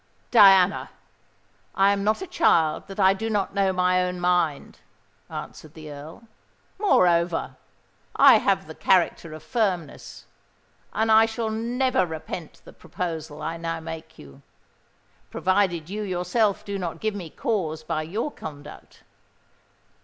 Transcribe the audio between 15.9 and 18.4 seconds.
yourself do not give me cause by your